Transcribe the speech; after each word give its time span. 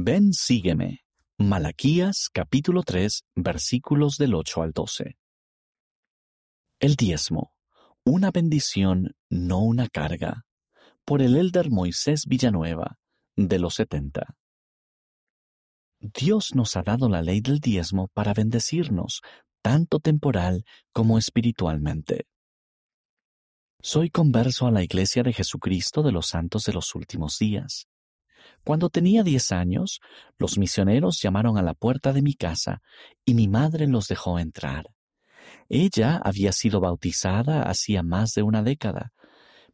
Ven, 0.00 0.32
sígueme. 0.32 1.00
Malaquías 1.38 2.28
capítulo 2.32 2.84
3 2.84 3.24
versículos 3.34 4.16
del 4.16 4.36
8 4.36 4.62
al 4.62 4.70
12. 4.70 5.18
El 6.78 6.94
diezmo, 6.94 7.52
una 8.04 8.30
bendición, 8.30 9.16
no 9.28 9.58
una 9.58 9.88
carga, 9.88 10.44
por 11.04 11.20
el 11.20 11.36
elder 11.36 11.72
Moisés 11.72 12.26
Villanueva, 12.28 12.96
de 13.34 13.58
los 13.58 13.74
70. 13.74 14.36
Dios 15.98 16.54
nos 16.54 16.76
ha 16.76 16.82
dado 16.84 17.08
la 17.08 17.20
ley 17.20 17.40
del 17.40 17.58
diezmo 17.58 18.06
para 18.14 18.34
bendecirnos, 18.34 19.20
tanto 19.62 19.98
temporal 19.98 20.64
como 20.92 21.18
espiritualmente. 21.18 22.28
Soy 23.82 24.10
converso 24.10 24.68
a 24.68 24.70
la 24.70 24.84
Iglesia 24.84 25.24
de 25.24 25.32
Jesucristo 25.32 26.04
de 26.04 26.12
los 26.12 26.28
Santos 26.28 26.62
de 26.66 26.72
los 26.72 26.94
Últimos 26.94 27.36
Días. 27.40 27.88
Cuando 28.64 28.90
tenía 28.90 29.22
diez 29.22 29.52
años, 29.52 30.00
los 30.38 30.58
misioneros 30.58 31.20
llamaron 31.20 31.58
a 31.58 31.62
la 31.62 31.74
puerta 31.74 32.12
de 32.12 32.22
mi 32.22 32.34
casa 32.34 32.82
y 33.24 33.34
mi 33.34 33.48
madre 33.48 33.86
los 33.86 34.08
dejó 34.08 34.38
entrar. 34.38 34.86
Ella 35.68 36.20
había 36.22 36.52
sido 36.52 36.80
bautizada 36.80 37.62
hacía 37.62 38.02
más 38.02 38.32
de 38.32 38.42
una 38.42 38.62
década, 38.62 39.12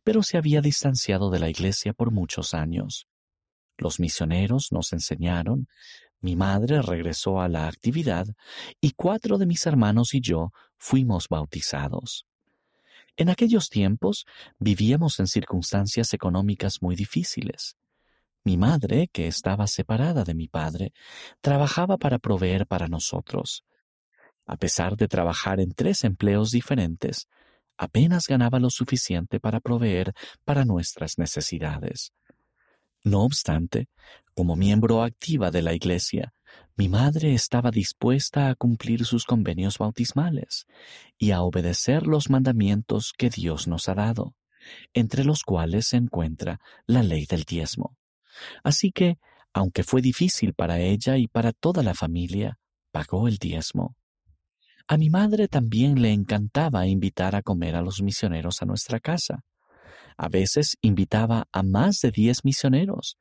pero 0.02 0.22
se 0.22 0.36
había 0.36 0.60
distanciado 0.60 1.30
de 1.30 1.38
la 1.38 1.48
iglesia 1.48 1.92
por 1.92 2.10
muchos 2.10 2.54
años. 2.54 3.06
Los 3.76 3.98
misioneros 3.98 4.68
nos 4.70 4.92
enseñaron, 4.92 5.66
mi 6.20 6.36
madre 6.36 6.80
regresó 6.80 7.40
a 7.40 7.48
la 7.48 7.68
actividad 7.68 8.26
y 8.80 8.92
cuatro 8.92 9.38
de 9.38 9.46
mis 9.46 9.66
hermanos 9.66 10.14
y 10.14 10.20
yo 10.20 10.52
fuimos 10.76 11.28
bautizados. 11.28 12.26
En 13.16 13.28
aquellos 13.28 13.68
tiempos 13.68 14.24
vivíamos 14.58 15.20
en 15.20 15.26
circunstancias 15.26 16.12
económicas 16.14 16.82
muy 16.82 16.96
difíciles. 16.96 17.76
Mi 18.44 18.58
madre, 18.58 19.08
que 19.08 19.26
estaba 19.26 19.66
separada 19.66 20.22
de 20.22 20.34
mi 20.34 20.48
padre, 20.48 20.92
trabajaba 21.40 21.96
para 21.96 22.18
proveer 22.18 22.66
para 22.66 22.88
nosotros. 22.88 23.64
A 24.46 24.56
pesar 24.56 24.96
de 24.96 25.08
trabajar 25.08 25.60
en 25.60 25.72
tres 25.72 26.04
empleos 26.04 26.50
diferentes, 26.50 27.26
apenas 27.78 28.26
ganaba 28.26 28.58
lo 28.58 28.68
suficiente 28.68 29.40
para 29.40 29.60
proveer 29.60 30.12
para 30.44 30.66
nuestras 30.66 31.16
necesidades. 31.16 32.12
No 33.02 33.22
obstante, 33.22 33.88
como 34.34 34.56
miembro 34.56 35.02
activa 35.02 35.50
de 35.50 35.62
la 35.62 35.72
Iglesia, 35.72 36.34
mi 36.76 36.90
madre 36.90 37.32
estaba 37.32 37.70
dispuesta 37.70 38.50
a 38.50 38.54
cumplir 38.54 39.06
sus 39.06 39.24
convenios 39.24 39.78
bautismales 39.78 40.66
y 41.18 41.30
a 41.30 41.40
obedecer 41.40 42.06
los 42.06 42.28
mandamientos 42.28 43.12
que 43.16 43.30
Dios 43.30 43.68
nos 43.68 43.88
ha 43.88 43.94
dado, 43.94 44.34
entre 44.92 45.24
los 45.24 45.42
cuales 45.44 45.86
se 45.86 45.96
encuentra 45.96 46.60
la 46.86 47.02
ley 47.02 47.24
del 47.26 47.44
diezmo. 47.44 47.96
Así 48.62 48.92
que, 48.92 49.18
aunque 49.52 49.84
fue 49.84 50.02
difícil 50.02 50.54
para 50.54 50.80
ella 50.80 51.16
y 51.16 51.28
para 51.28 51.52
toda 51.52 51.82
la 51.82 51.94
familia, 51.94 52.58
pagó 52.90 53.28
el 53.28 53.38
diezmo. 53.38 53.96
A 54.86 54.98
mi 54.98 55.08
madre 55.10 55.48
también 55.48 56.02
le 56.02 56.12
encantaba 56.12 56.86
invitar 56.86 57.34
a 57.34 57.42
comer 57.42 57.74
a 57.74 57.82
los 57.82 58.02
misioneros 58.02 58.60
a 58.60 58.66
nuestra 58.66 59.00
casa. 59.00 59.44
A 60.16 60.28
veces 60.28 60.76
invitaba 60.82 61.48
a 61.52 61.62
más 61.62 62.00
de 62.00 62.10
diez 62.10 62.44
misioneros, 62.44 63.16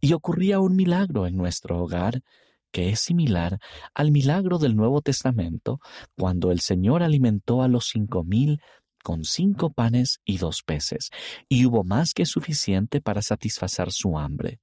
y 0.00 0.12
ocurría 0.12 0.60
un 0.60 0.76
milagro 0.76 1.26
en 1.26 1.36
nuestro 1.36 1.82
hogar 1.82 2.22
que 2.70 2.90
es 2.90 3.00
similar 3.00 3.58
al 3.94 4.10
milagro 4.10 4.58
del 4.58 4.76
Nuevo 4.76 5.00
Testamento 5.00 5.80
cuando 6.16 6.50
el 6.50 6.60
Señor 6.60 7.02
alimentó 7.02 7.62
a 7.62 7.68
los 7.68 7.86
cinco 7.86 8.22
mil 8.22 8.60
con 9.06 9.22
cinco 9.22 9.70
panes 9.70 10.18
y 10.24 10.38
dos 10.38 10.64
peces, 10.66 11.10
y 11.48 11.64
hubo 11.64 11.84
más 11.84 12.12
que 12.12 12.26
suficiente 12.26 13.00
para 13.00 13.22
satisfacer 13.22 13.92
su 13.92 14.18
hambre. 14.18 14.58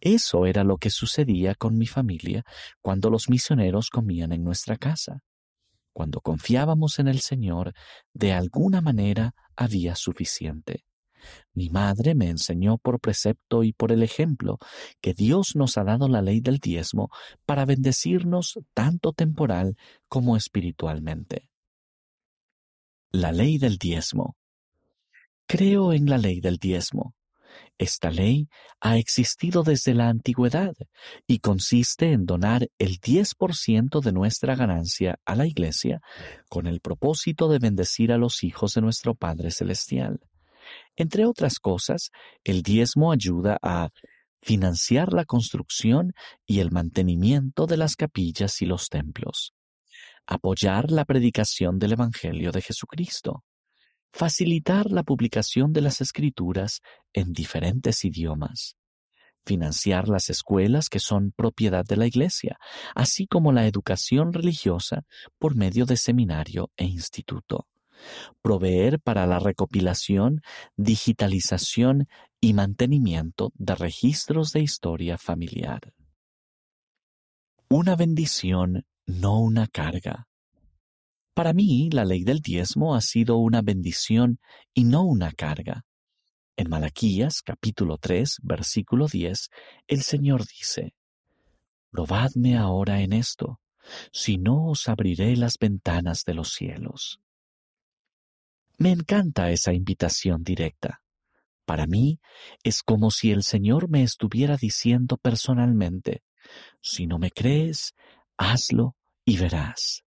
Eso 0.00 0.46
era 0.46 0.64
lo 0.64 0.78
que 0.78 0.88
sucedía 0.88 1.54
con 1.54 1.76
mi 1.76 1.86
familia 1.86 2.42
cuando 2.80 3.10
los 3.10 3.28
misioneros 3.28 3.90
comían 3.90 4.32
en 4.32 4.44
nuestra 4.44 4.78
casa. 4.78 5.20
Cuando 5.92 6.22
confiábamos 6.22 6.98
en 7.00 7.08
el 7.08 7.20
Señor, 7.20 7.74
de 8.14 8.32
alguna 8.32 8.80
manera 8.80 9.34
había 9.54 9.94
suficiente. 9.94 10.86
Mi 11.52 11.68
madre 11.68 12.14
me 12.14 12.30
enseñó 12.30 12.78
por 12.78 12.98
precepto 12.98 13.62
y 13.62 13.74
por 13.74 13.92
el 13.92 14.02
ejemplo 14.02 14.56
que 15.02 15.12
Dios 15.12 15.54
nos 15.54 15.76
ha 15.76 15.84
dado 15.84 16.08
la 16.08 16.22
ley 16.22 16.40
del 16.40 16.60
diezmo 16.60 17.10
para 17.44 17.66
bendecirnos 17.66 18.58
tanto 18.72 19.12
temporal 19.12 19.76
como 20.08 20.34
espiritualmente. 20.38 21.49
La 23.12 23.32
ley 23.32 23.58
del 23.58 23.76
diezmo. 23.76 24.36
Creo 25.48 25.92
en 25.92 26.08
la 26.08 26.16
ley 26.16 26.40
del 26.40 26.58
diezmo. 26.58 27.16
Esta 27.76 28.08
ley 28.12 28.48
ha 28.80 28.98
existido 28.98 29.64
desde 29.64 29.94
la 29.94 30.08
antigüedad 30.08 30.74
y 31.26 31.40
consiste 31.40 32.12
en 32.12 32.24
donar 32.24 32.68
el 32.78 33.00
10% 33.00 34.00
de 34.00 34.12
nuestra 34.12 34.54
ganancia 34.54 35.18
a 35.24 35.34
la 35.34 35.48
Iglesia 35.48 36.00
con 36.48 36.68
el 36.68 36.78
propósito 36.78 37.48
de 37.48 37.58
bendecir 37.58 38.12
a 38.12 38.16
los 38.16 38.44
hijos 38.44 38.74
de 38.74 38.80
nuestro 38.80 39.16
Padre 39.16 39.50
Celestial. 39.50 40.20
Entre 40.94 41.26
otras 41.26 41.58
cosas, 41.58 42.10
el 42.44 42.62
diezmo 42.62 43.10
ayuda 43.10 43.58
a 43.60 43.88
financiar 44.40 45.12
la 45.12 45.24
construcción 45.24 46.12
y 46.46 46.60
el 46.60 46.70
mantenimiento 46.70 47.66
de 47.66 47.76
las 47.76 47.96
capillas 47.96 48.62
y 48.62 48.66
los 48.66 48.88
templos, 48.88 49.52
apoyar 50.26 50.90
la 50.90 51.04
predicación 51.04 51.78
del 51.78 51.92
Evangelio 51.92 52.52
de 52.52 52.62
Jesucristo, 52.62 53.44
facilitar 54.12 54.90
la 54.90 55.02
publicación 55.02 55.72
de 55.72 55.80
las 55.80 56.00
escrituras 56.00 56.80
en 57.12 57.32
diferentes 57.32 58.04
idiomas, 58.04 58.76
financiar 59.44 60.08
las 60.08 60.30
escuelas 60.30 60.88
que 60.88 61.00
son 61.00 61.32
propiedad 61.32 61.84
de 61.84 61.96
la 61.96 62.06
Iglesia, 62.06 62.58
así 62.94 63.26
como 63.26 63.52
la 63.52 63.66
educación 63.66 64.32
religiosa 64.32 65.02
por 65.38 65.56
medio 65.56 65.86
de 65.86 65.96
seminario 65.96 66.70
e 66.76 66.84
instituto 66.84 67.66
proveer 68.42 69.00
para 69.00 69.26
la 69.26 69.38
recopilación, 69.38 70.42
digitalización 70.76 72.08
y 72.40 72.54
mantenimiento 72.54 73.52
de 73.54 73.74
registros 73.74 74.52
de 74.52 74.60
historia 74.60 75.18
familiar. 75.18 75.92
Una 77.68 77.94
bendición, 77.96 78.84
no 79.06 79.40
una 79.40 79.66
carga. 79.66 80.26
Para 81.34 81.52
mí, 81.52 81.90
la 81.90 82.04
ley 82.04 82.24
del 82.24 82.40
diezmo 82.40 82.94
ha 82.94 83.00
sido 83.00 83.38
una 83.38 83.62
bendición 83.62 84.40
y 84.74 84.84
no 84.84 85.02
una 85.04 85.32
carga. 85.32 85.84
En 86.56 86.68
Malaquías 86.68 87.40
capítulo 87.42 87.96
3, 87.96 88.40
versículo 88.42 89.06
10, 89.06 89.48
el 89.86 90.02
Señor 90.02 90.44
dice, 90.46 90.94
Probadme 91.90 92.56
ahora 92.56 93.00
en 93.00 93.12
esto, 93.12 93.60
si 94.12 94.36
no 94.36 94.68
os 94.68 94.88
abriré 94.88 95.36
las 95.36 95.56
ventanas 95.58 96.24
de 96.24 96.34
los 96.34 96.52
cielos. 96.52 97.20
Me 98.76 98.90
encanta 98.90 99.50
esa 99.50 99.72
invitación 99.72 100.42
directa. 100.42 101.02
Para 101.64 101.86
mí 101.86 102.18
es 102.62 102.82
como 102.82 103.10
si 103.10 103.30
el 103.30 103.42
Señor 103.42 103.88
me 103.88 104.02
estuviera 104.02 104.56
diciendo 104.56 105.16
personalmente, 105.16 106.22
si 106.80 107.06
no 107.06 107.18
me 107.18 107.30
crees, 107.30 107.94
hazlo 108.40 108.96
y 109.24 109.36
verás. 109.36 110.02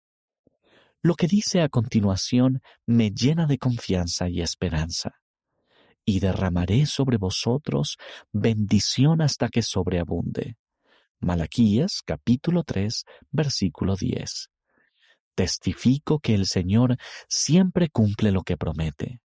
Lo 1.02 1.14
que 1.14 1.26
dice 1.26 1.60
a 1.62 1.68
continuación 1.68 2.62
me 2.86 3.10
llena 3.10 3.46
de 3.46 3.58
confianza 3.58 4.28
y 4.28 4.40
esperanza. 4.40 5.16
Y 6.04 6.20
derramaré 6.20 6.86
sobre 6.86 7.16
vosotros 7.18 7.96
bendición 8.32 9.20
hasta 9.20 9.48
que 9.48 9.62
sobreabunde. 9.62 10.56
Malaquías 11.20 12.02
capítulo 12.04 12.62
3 12.62 13.04
versículo 13.30 13.96
10 13.96 14.48
testifico 15.34 16.18
que 16.18 16.34
el 16.34 16.44
Señor 16.44 16.96
siempre 17.28 17.88
cumple 17.88 18.30
lo 18.30 18.42
que 18.42 18.58
promete. 18.58 19.20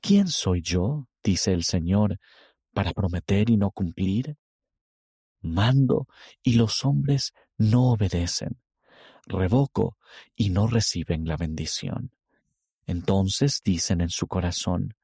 ¿Quién 0.00 0.26
soy 0.26 0.60
yo, 0.60 1.06
dice 1.22 1.52
el 1.52 1.62
Señor, 1.62 2.18
para 2.72 2.92
prometer 2.92 3.48
y 3.48 3.56
no 3.56 3.70
cumplir? 3.70 4.36
Mando 5.44 6.08
y 6.42 6.54
los 6.54 6.84
hombres 6.84 7.34
no 7.58 7.90
obedecen. 7.90 8.60
Revoco 9.26 9.98
y 10.34 10.50
no 10.50 10.66
reciben 10.66 11.26
la 11.26 11.36
bendición. 11.36 12.12
Entonces 12.86 13.60
dicen 13.62 14.00
en 14.00 14.08
su 14.08 14.26
corazón, 14.26 14.94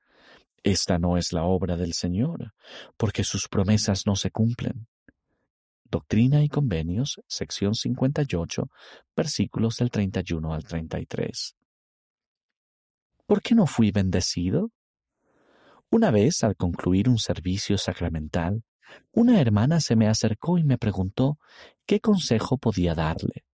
Esta 0.63 0.99
no 0.99 1.17
es 1.17 1.33
la 1.33 1.45
obra 1.45 1.77
del 1.77 1.95
Señor, 1.95 2.53
porque 2.97 3.25
sus 3.25 3.49
promesas 3.49 4.07
no 4.07 4.17
se 4.17 4.31
cumplen. 4.31 4.89
Doctrina 5.85 6.43
y 6.43 6.49
Convenios, 6.49 7.21
sección 7.27 7.75
58, 7.75 8.71
versículos 9.17 9.77
del 9.77 9.91
31 9.91 10.53
al 10.53 10.65
33. 10.65 11.57
¿Por 13.27 13.43
qué 13.43 13.55
no 13.55 13.67
fui 13.67 13.91
bendecido? 13.91 14.71
Una 15.91 16.11
vez, 16.11 16.45
al 16.45 16.57
concluir 16.57 17.09
un 17.09 17.19
servicio 17.19 17.77
sacramental, 17.77 18.63
una 19.13 19.41
hermana 19.41 19.81
se 19.81 19.97
me 19.97 20.09
acercó 20.09 20.59
y 20.59 20.65
me 20.65 20.79
preguntó 20.79 21.39
qué 21.87 22.01
consejo 22.01 22.59
podía 22.59 22.95
darle. 22.95 23.45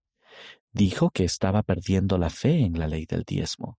Dijo 0.73 1.11
que 1.11 1.25
estaba 1.25 1.63
perdiendo 1.63 2.19
la 2.19 2.31
fe 2.31 2.61
en 2.61 2.79
la 2.79 2.87
ley 2.87 3.07
del 3.07 3.25
diezmo. 3.25 3.79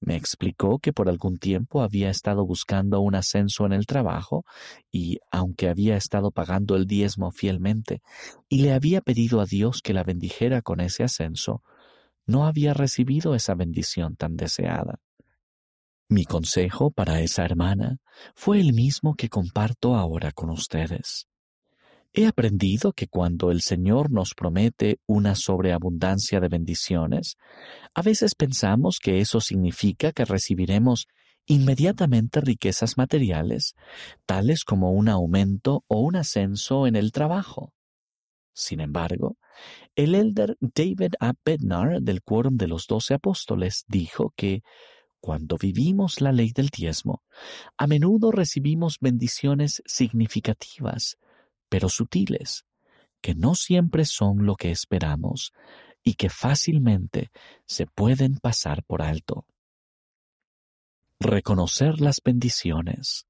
Me 0.00 0.16
explicó 0.16 0.80
que 0.80 0.92
por 0.92 1.08
algún 1.08 1.38
tiempo 1.38 1.82
había 1.82 2.10
estado 2.10 2.44
buscando 2.44 3.00
un 3.00 3.14
ascenso 3.14 3.64
en 3.64 3.72
el 3.72 3.86
trabajo 3.86 4.44
y, 4.90 5.18
aunque 5.30 5.68
había 5.68 5.96
estado 5.96 6.30
pagando 6.30 6.76
el 6.76 6.86
diezmo 6.86 7.30
fielmente 7.30 8.02
y 8.48 8.62
le 8.62 8.72
había 8.72 9.00
pedido 9.00 9.40
a 9.40 9.46
Dios 9.46 9.80
que 9.82 9.94
la 9.94 10.02
bendijera 10.02 10.60
con 10.60 10.80
ese 10.80 11.04
ascenso, 11.04 11.62
no 12.26 12.46
había 12.46 12.74
recibido 12.74 13.34
esa 13.34 13.54
bendición 13.54 14.16
tan 14.16 14.36
deseada. 14.36 15.00
Mi 16.08 16.24
consejo 16.24 16.90
para 16.90 17.20
esa 17.20 17.44
hermana 17.44 17.96
fue 18.34 18.60
el 18.60 18.72
mismo 18.72 19.14
que 19.14 19.28
comparto 19.28 19.94
ahora 19.94 20.32
con 20.32 20.50
ustedes. 20.50 21.26
He 22.12 22.26
aprendido 22.26 22.92
que 22.92 23.08
cuando 23.08 23.50
el 23.50 23.62
Señor 23.62 24.12
nos 24.12 24.34
promete 24.34 25.00
una 25.06 25.34
sobreabundancia 25.34 26.40
de 26.40 26.48
bendiciones, 26.48 27.36
a 27.94 28.02
veces 28.02 28.34
pensamos 28.34 28.98
que 29.02 29.20
eso 29.20 29.40
significa 29.40 30.12
que 30.12 30.24
recibiremos 30.24 31.06
inmediatamente 31.46 32.40
riquezas 32.40 32.96
materiales, 32.96 33.74
tales 34.26 34.64
como 34.64 34.92
un 34.92 35.08
aumento 35.08 35.84
o 35.88 36.00
un 36.00 36.16
ascenso 36.16 36.86
en 36.86 36.96
el 36.96 37.12
trabajo. 37.12 37.72
Sin 38.52 38.80
embargo, 38.80 39.36
el 39.96 40.14
elder 40.14 40.56
David 40.60 41.14
A. 41.18 41.32
Bednar 41.44 42.00
del 42.00 42.22
Quórum 42.22 42.56
de 42.56 42.68
los 42.68 42.86
Doce 42.86 43.14
Apóstoles 43.14 43.84
dijo 43.88 44.32
que 44.36 44.62
cuando 45.24 45.56
vivimos 45.56 46.20
la 46.20 46.32
ley 46.32 46.52
del 46.52 46.68
diezmo, 46.68 47.22
a 47.78 47.86
menudo 47.86 48.30
recibimos 48.30 48.98
bendiciones 49.00 49.82
significativas 49.86 51.16
pero 51.70 51.88
sutiles, 51.88 52.66
que 53.22 53.34
no 53.34 53.54
siempre 53.54 54.04
son 54.04 54.44
lo 54.44 54.54
que 54.54 54.70
esperamos 54.70 55.54
y 56.02 56.16
que 56.16 56.28
fácilmente 56.28 57.30
se 57.64 57.86
pueden 57.86 58.36
pasar 58.36 58.84
por 58.84 59.00
alto. 59.00 59.46
Reconocer 61.18 62.02
las 62.02 62.16
bendiciones. 62.22 63.26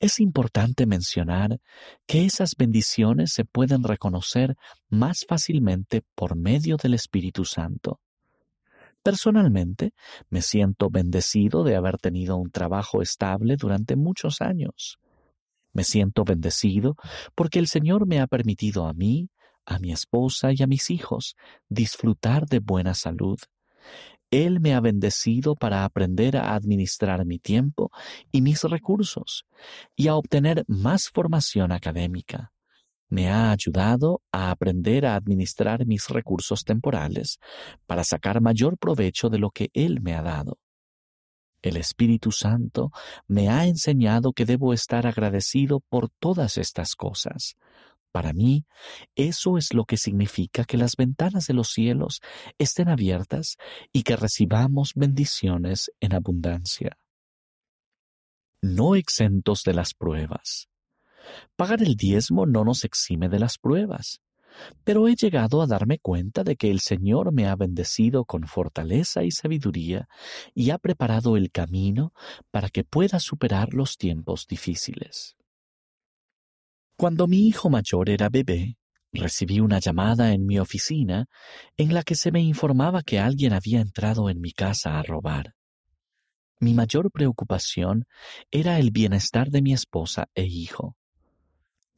Es 0.00 0.20
importante 0.20 0.86
mencionar 0.86 1.60
que 2.06 2.24
esas 2.24 2.54
bendiciones 2.56 3.34
se 3.34 3.44
pueden 3.44 3.82
reconocer 3.82 4.56
más 4.88 5.26
fácilmente 5.28 6.00
por 6.14 6.34
medio 6.34 6.78
del 6.78 6.94
Espíritu 6.94 7.44
Santo. 7.44 8.00
Personalmente, 9.04 9.92
me 10.30 10.40
siento 10.40 10.88
bendecido 10.88 11.62
de 11.62 11.76
haber 11.76 11.98
tenido 11.98 12.38
un 12.38 12.50
trabajo 12.50 13.02
estable 13.02 13.56
durante 13.58 13.96
muchos 13.96 14.40
años. 14.40 14.98
Me 15.74 15.84
siento 15.84 16.24
bendecido 16.24 16.96
porque 17.34 17.58
el 17.58 17.66
Señor 17.66 18.06
me 18.06 18.18
ha 18.20 18.26
permitido 18.26 18.86
a 18.86 18.94
mí, 18.94 19.28
a 19.66 19.78
mi 19.78 19.92
esposa 19.92 20.52
y 20.54 20.62
a 20.62 20.66
mis 20.66 20.88
hijos 20.88 21.36
disfrutar 21.68 22.46
de 22.46 22.60
buena 22.60 22.94
salud. 22.94 23.38
Él 24.30 24.58
me 24.58 24.72
ha 24.72 24.80
bendecido 24.80 25.54
para 25.54 25.84
aprender 25.84 26.38
a 26.38 26.54
administrar 26.54 27.26
mi 27.26 27.38
tiempo 27.38 27.90
y 28.32 28.40
mis 28.40 28.62
recursos 28.62 29.44
y 29.96 30.08
a 30.08 30.14
obtener 30.14 30.64
más 30.66 31.10
formación 31.10 31.72
académica. 31.72 32.53
Me 33.14 33.30
ha 33.30 33.52
ayudado 33.52 34.22
a 34.32 34.50
aprender 34.50 35.06
a 35.06 35.14
administrar 35.14 35.86
mis 35.86 36.08
recursos 36.08 36.64
temporales 36.64 37.38
para 37.86 38.02
sacar 38.02 38.40
mayor 38.40 38.76
provecho 38.76 39.30
de 39.30 39.38
lo 39.38 39.50
que 39.50 39.70
Él 39.72 40.00
me 40.00 40.14
ha 40.14 40.22
dado. 40.22 40.58
El 41.62 41.76
Espíritu 41.76 42.32
Santo 42.32 42.90
me 43.28 43.50
ha 43.50 43.66
enseñado 43.66 44.32
que 44.32 44.44
debo 44.44 44.72
estar 44.72 45.06
agradecido 45.06 45.78
por 45.78 46.10
todas 46.18 46.58
estas 46.58 46.96
cosas. 46.96 47.54
Para 48.10 48.32
mí, 48.32 48.66
eso 49.14 49.58
es 49.58 49.74
lo 49.74 49.84
que 49.84 49.96
significa 49.96 50.64
que 50.64 50.76
las 50.76 50.96
ventanas 50.96 51.46
de 51.46 51.54
los 51.54 51.68
cielos 51.68 52.20
estén 52.58 52.88
abiertas 52.88 53.58
y 53.92 54.02
que 54.02 54.16
recibamos 54.16 54.90
bendiciones 54.96 55.88
en 56.00 56.14
abundancia. 56.14 56.98
No 58.60 58.96
exentos 58.96 59.62
de 59.62 59.74
las 59.74 59.94
pruebas. 59.94 60.68
Pagar 61.56 61.82
el 61.82 61.96
diezmo 61.96 62.46
no 62.46 62.64
nos 62.64 62.84
exime 62.84 63.28
de 63.28 63.38
las 63.38 63.58
pruebas 63.58 64.20
pero 64.84 65.08
he 65.08 65.16
llegado 65.16 65.62
a 65.62 65.66
darme 65.66 65.98
cuenta 65.98 66.44
de 66.44 66.56
que 66.56 66.70
el 66.70 66.80
Señor 66.80 67.32
me 67.32 67.46
ha 67.46 67.56
bendecido 67.56 68.24
con 68.24 68.46
fortaleza 68.46 69.24
y 69.24 69.30
sabiduría 69.30 70.08
y 70.54 70.70
ha 70.70 70.78
preparado 70.78 71.36
el 71.36 71.50
camino 71.50 72.12
para 72.50 72.68
que 72.68 72.84
pueda 72.84 73.18
superar 73.18 73.74
los 73.74 73.96
tiempos 73.96 74.46
difíciles. 74.46 75.36
Cuando 76.96 77.26
mi 77.26 77.48
hijo 77.48 77.70
mayor 77.70 78.08
era 78.08 78.28
bebé, 78.28 78.76
recibí 79.12 79.60
una 79.60 79.78
llamada 79.80 80.32
en 80.32 80.46
mi 80.46 80.58
oficina 80.58 81.26
en 81.76 81.94
la 81.94 82.02
que 82.02 82.14
se 82.14 82.30
me 82.30 82.40
informaba 82.40 83.02
que 83.02 83.18
alguien 83.18 83.52
había 83.52 83.80
entrado 83.80 84.28
en 84.28 84.40
mi 84.40 84.52
casa 84.52 84.98
a 84.98 85.02
robar. 85.02 85.54
Mi 86.60 86.72
mayor 86.72 87.10
preocupación 87.10 88.06
era 88.50 88.78
el 88.78 88.90
bienestar 88.92 89.50
de 89.50 89.60
mi 89.60 89.72
esposa 89.72 90.28
e 90.34 90.44
hijo. 90.44 90.96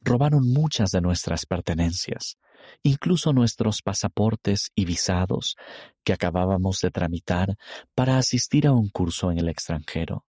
Robaron 0.01 0.47
muchas 0.47 0.91
de 0.91 1.01
nuestras 1.01 1.45
pertenencias, 1.45 2.37
incluso 2.83 3.33
nuestros 3.33 3.81
pasaportes 3.81 4.71
y 4.75 4.85
visados 4.85 5.55
que 6.03 6.13
acabábamos 6.13 6.79
de 6.81 6.91
tramitar 6.91 7.57
para 7.95 8.17
asistir 8.17 8.67
a 8.67 8.71
un 8.71 8.89
curso 8.89 9.31
en 9.31 9.39
el 9.39 9.49
extranjero. 9.49 10.25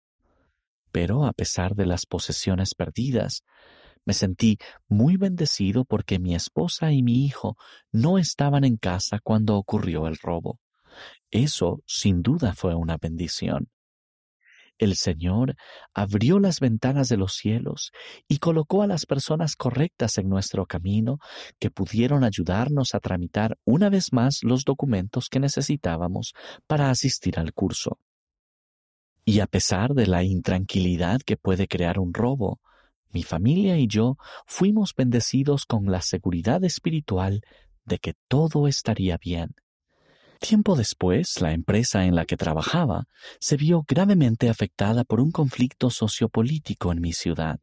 Pero 0.91 1.25
a 1.25 1.33
pesar 1.33 1.75
de 1.75 1.85
las 1.85 2.05
posesiones 2.05 2.73
perdidas, 2.73 3.43
me 4.05 4.13
sentí 4.13 4.57
muy 4.87 5.17
bendecido 5.17 5.83
porque 5.83 6.17
mi 6.17 6.33
esposa 6.33 6.93
y 6.93 7.03
mi 7.03 7.25
hijo 7.25 7.57
no 7.91 8.17
estaban 8.17 8.63
en 8.63 8.77
casa 8.77 9.19
cuando 9.21 9.57
ocurrió 9.57 10.07
el 10.07 10.17
robo. 10.17 10.59
Eso 11.29 11.83
sin 11.85 12.21
duda 12.21 12.53
fue 12.53 12.73
una 12.73 12.97
bendición. 12.97 13.69
El 14.77 14.95
Señor 14.95 15.55
abrió 15.93 16.39
las 16.39 16.59
ventanas 16.59 17.09
de 17.09 17.17
los 17.17 17.33
cielos 17.33 17.91
y 18.27 18.37
colocó 18.37 18.83
a 18.83 18.87
las 18.87 19.05
personas 19.05 19.55
correctas 19.55 20.17
en 20.17 20.29
nuestro 20.29 20.67
camino 20.67 21.19
que 21.59 21.71
pudieron 21.71 22.23
ayudarnos 22.23 22.93
a 22.93 22.99
tramitar 22.99 23.57
una 23.65 23.89
vez 23.89 24.13
más 24.13 24.43
los 24.43 24.65
documentos 24.65 25.29
que 25.29 25.39
necesitábamos 25.39 26.33
para 26.67 26.91
asistir 26.91 27.39
al 27.39 27.53
curso. 27.53 27.99
Y 29.25 29.39
a 29.39 29.47
pesar 29.47 29.93
de 29.93 30.05
la 30.05 30.23
intranquilidad 30.23 31.21
que 31.21 31.37
puede 31.37 31.67
crear 31.67 31.99
un 31.99 32.13
robo, 32.13 32.61
mi 33.09 33.23
familia 33.23 33.77
y 33.77 33.87
yo 33.87 34.17
fuimos 34.45 34.93
bendecidos 34.95 35.65
con 35.65 35.85
la 35.91 36.01
seguridad 36.01 36.63
espiritual 36.63 37.41
de 37.83 37.97
que 37.97 38.13
todo 38.27 38.67
estaría 38.67 39.17
bien 39.17 39.55
Tiempo 40.39 40.75
después, 40.75 41.41
la 41.41 41.51
empresa 41.51 42.05
en 42.05 42.15
la 42.15 42.25
que 42.25 42.37
trabajaba 42.37 43.07
se 43.39 43.57
vio 43.57 43.83
gravemente 43.87 44.49
afectada 44.49 45.03
por 45.03 45.19
un 45.19 45.31
conflicto 45.31 45.89
sociopolítico 45.89 46.91
en 46.91 47.01
mi 47.01 47.13
ciudad, 47.13 47.59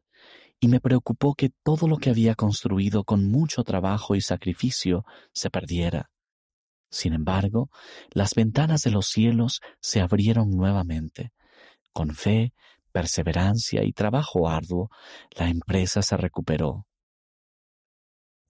y 0.61 0.69
me 0.69 0.81
preocupó 0.81 1.35
que 1.35 1.50
todo 1.62 1.87
lo 1.88 1.99
que 1.99 2.11
había 2.11 2.35
construido 2.35 3.05
con 3.05 3.31
mucho 3.31 3.65
trabajo 3.65 4.15
y 4.15 4.21
sacrificio 4.21 5.04
se 5.33 5.50
perdiera. 5.50 6.11
Sin 6.90 7.12
embargo, 7.12 7.71
las 8.12 8.35
ventanas 8.35 8.83
de 8.83 8.90
los 8.90 9.07
cielos 9.07 9.61
se 9.81 10.00
abrieron 10.00 10.50
nuevamente. 10.50 11.33
Con 11.93 12.14
fe, 12.14 12.54
perseverancia 12.93 13.85
y 13.85 13.93
trabajo 13.93 14.49
arduo, 14.49 14.90
la 15.37 15.49
empresa 15.49 16.02
se 16.02 16.16
recuperó. 16.16 16.87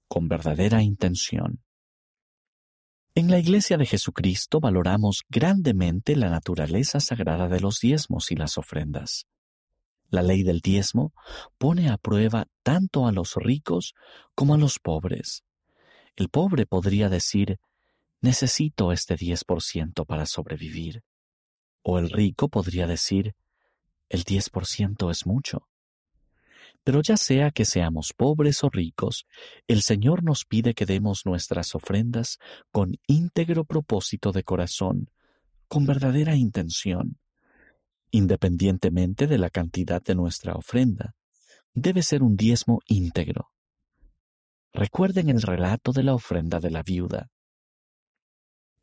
Con 0.09 0.29
verdadera 0.29 0.83
intención, 0.83 1.64
en 3.17 3.31
la 3.31 3.39
Iglesia 3.39 3.77
de 3.77 3.87
Jesucristo 3.87 4.59
valoramos 4.59 5.23
grandemente 5.29 6.17
la 6.17 6.31
naturaleza 6.31 6.99
sagrada 6.99 7.49
de 7.49 7.61
los 7.61 7.79
diezmos 7.79 8.33
y 8.33 8.35
las 8.35 8.59
ofrendas. 8.59 9.27
La 10.09 10.23
ley 10.23 10.43
del 10.43 10.61
diezmo 10.61 11.13
pone 11.57 11.91
a 11.91 11.97
prueba 11.97 12.49
tanto 12.65 13.07
a 13.07 13.13
los 13.13 13.37
ricos 13.37 13.95
como 14.35 14.55
a 14.55 14.59
los 14.59 14.81
pobres. 14.81 15.45
El 16.17 16.29
pobre 16.29 16.67
podría 16.67 17.09
decir, 17.09 17.59
necesito 18.21 18.91
este 18.91 19.15
diez 19.17 19.45
por 19.45 19.63
ciento 19.63 20.05
para 20.05 20.27
sobrevivir. 20.27 21.03
O 21.83 21.99
el 21.99 22.11
rico 22.11 22.49
podría 22.49 22.89
decir, 22.89 23.35
el 24.09 24.25
diez 24.25 24.51
por 24.51 24.67
ciento 24.67 25.11
es 25.11 25.25
mucho. 25.25 25.69
Pero 26.85 27.01
ya 27.01 27.17
sea 27.17 27.51
que 27.51 27.65
seamos 27.65 28.13
pobres 28.13 28.63
o 28.63 28.69
ricos, 28.69 29.27
el 29.67 29.81
Señor 29.81 30.23
nos 30.23 30.45
pide 30.45 30.75
que 30.75 30.85
demos 30.85 31.25
nuestras 31.25 31.75
ofrendas 31.75 32.39
con 32.71 32.97
íntegro 33.07 33.65
propósito 33.65 34.33
de 34.33 34.45
corazón, 34.45 35.11
con 35.67 35.87
verdadera 35.87 36.37
intención. 36.37 37.19
Independientemente 38.11 39.27
de 39.27 39.39
la 39.39 39.49
cantidad 39.49 40.03
de 40.03 40.15
nuestra 40.15 40.55
ofrenda, 40.55 41.15
debe 41.73 42.03
ser 42.03 42.23
un 42.23 42.37
diezmo 42.37 42.81
íntegro. 42.87 43.51
Recuerden 44.75 45.31
el 45.31 45.41
relato 45.41 45.93
de 45.93 46.03
la 46.03 46.15
ofrenda 46.15 46.61
de 46.61 46.71
la 46.71 46.83
viuda. 46.83 47.31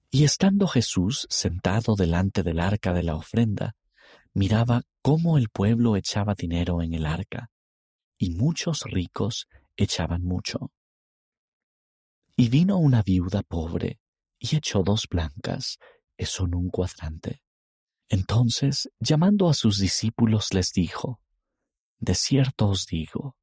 Y 0.09 0.23
estando 0.23 0.67
Jesús 0.67 1.27
sentado 1.29 1.95
delante 1.95 2.41
del 2.41 2.59
arca 2.59 2.93
de 2.93 3.03
la 3.03 3.15
ofrenda, 3.15 3.75
miraba 4.33 4.81
cómo 5.03 5.37
el 5.37 5.49
pueblo 5.49 5.95
echaba 5.95 6.33
dinero 6.33 6.81
en 6.81 6.95
el 6.95 7.05
arca 7.05 7.51
y 8.21 8.29
muchos 8.29 8.83
ricos 8.83 9.47
echaban 9.75 10.23
mucho. 10.23 10.71
Y 12.37 12.49
vino 12.49 12.77
una 12.77 13.01
viuda 13.01 13.41
pobre 13.41 13.99
y 14.37 14.55
echó 14.55 14.83
dos 14.83 15.07
blancas, 15.09 15.79
que 16.15 16.27
son 16.27 16.53
un 16.53 16.69
cuadrante. 16.69 17.41
Entonces, 18.09 18.91
llamando 18.99 19.49
a 19.49 19.55
sus 19.55 19.79
discípulos, 19.79 20.53
les 20.53 20.71
dijo, 20.71 21.19
De 21.97 22.13
cierto 22.13 22.67
os 22.67 22.85
digo, 22.85 23.37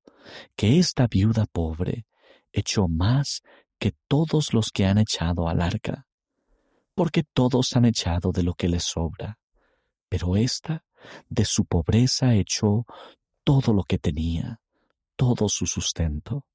que 0.55 0.79
esta 0.79 1.09
viuda 1.09 1.47
pobre 1.47 2.07
echó 2.53 2.87
más 2.87 3.43
que 3.81 3.97
todos 4.07 4.55
los 4.55 4.71
que 4.71 4.87
han 4.87 4.99
echado 4.99 5.49
al 5.49 5.61
arca, 5.61 6.07
porque 6.95 7.25
todos 7.25 7.75
han 7.75 7.85
echado 7.85 8.31
de 8.31 8.45
lo 8.45 8.55
que 8.55 8.69
les 8.69 8.85
sobra, 8.85 9.41
pero 10.09 10.37
ésta 10.37 10.85
de 11.29 11.45
su 11.45 11.65
pobreza 11.65 12.35
echó 12.35 12.87
todo 13.43 13.73
lo 13.73 13.83
que 13.83 13.99
tenía, 13.99 14.61
todo 15.19 15.49
su 15.49 15.67
sustento. 15.67 16.47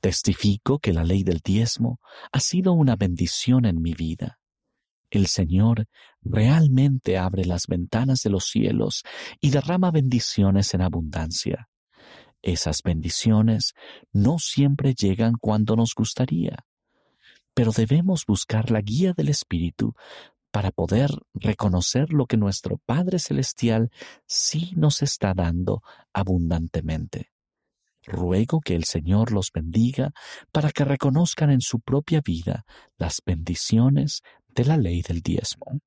Testifico 0.00 0.78
que 0.78 0.92
la 0.92 1.02
ley 1.02 1.24
del 1.24 1.40
diezmo 1.42 1.98
ha 2.30 2.38
sido 2.38 2.72
una 2.74 2.96
bendición 2.96 3.64
en 3.64 3.80
mi 3.80 3.94
vida. 3.94 4.38
El 5.10 5.26
Señor 5.26 5.86
realmente 6.20 7.16
abre 7.16 7.46
las 7.46 7.66
ventanas 7.66 8.20
de 8.22 8.30
los 8.30 8.44
cielos 8.44 9.04
y 9.40 9.50
derrama 9.50 9.90
bendiciones 9.90 10.74
en 10.74 10.82
abundancia. 10.82 11.70
Esas 12.42 12.82
bendiciones 12.84 13.72
no 14.12 14.38
siempre 14.38 14.94
llegan 14.94 15.32
cuando 15.40 15.76
nos 15.76 15.94
gustaría, 15.94 16.58
pero 17.54 17.72
debemos 17.72 18.24
buscar 18.26 18.70
la 18.70 18.82
guía 18.82 19.14
del 19.14 19.30
Espíritu 19.30 19.94
para 20.50 20.70
poder 20.70 21.10
reconocer 21.34 22.12
lo 22.12 22.26
que 22.26 22.36
nuestro 22.36 22.78
Padre 22.78 23.18
Celestial 23.18 23.90
sí 24.26 24.72
nos 24.76 25.02
está 25.02 25.34
dando 25.34 25.82
abundantemente. 26.12 27.30
Ruego 28.04 28.60
que 28.60 28.74
el 28.74 28.84
Señor 28.84 29.32
los 29.32 29.50
bendiga 29.52 30.12
para 30.50 30.70
que 30.70 30.84
reconozcan 30.84 31.50
en 31.50 31.60
su 31.60 31.80
propia 31.80 32.22
vida 32.24 32.64
las 32.96 33.20
bendiciones 33.24 34.22
de 34.48 34.64
la 34.64 34.76
ley 34.76 35.02
del 35.02 35.20
diezmo. 35.20 35.80